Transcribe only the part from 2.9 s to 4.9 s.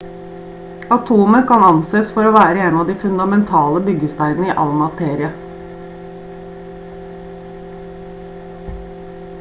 de fundamentale byggesteinene i all